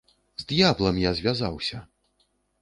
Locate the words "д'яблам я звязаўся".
0.51-1.83